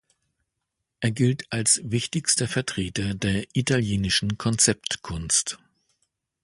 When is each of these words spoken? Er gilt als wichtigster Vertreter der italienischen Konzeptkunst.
Er 0.99 1.11
gilt 1.11 1.45
als 1.51 1.79
wichtigster 1.83 2.47
Vertreter 2.47 3.13
der 3.13 3.45
italienischen 3.53 4.35
Konzeptkunst. 4.35 5.59